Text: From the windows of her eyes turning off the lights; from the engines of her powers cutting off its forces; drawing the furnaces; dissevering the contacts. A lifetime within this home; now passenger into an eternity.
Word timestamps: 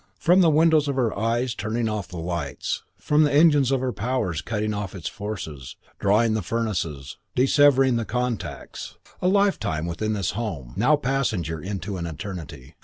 From 0.17 0.41
the 0.41 0.49
windows 0.49 0.87
of 0.87 0.95
her 0.95 1.15
eyes 1.15 1.53
turning 1.53 1.87
off 1.87 2.07
the 2.07 2.17
lights; 2.17 2.81
from 2.97 3.21
the 3.21 3.31
engines 3.31 3.69
of 3.69 3.81
her 3.81 3.93
powers 3.93 4.41
cutting 4.41 4.73
off 4.73 4.95
its 4.95 5.07
forces; 5.07 5.75
drawing 5.99 6.33
the 6.33 6.41
furnaces; 6.41 7.17
dissevering 7.35 7.97
the 7.97 8.03
contacts. 8.05 8.97
A 9.21 9.27
lifetime 9.27 9.85
within 9.85 10.13
this 10.13 10.31
home; 10.31 10.73
now 10.75 10.95
passenger 10.95 11.61
into 11.61 11.97
an 11.97 12.07
eternity. 12.07 12.73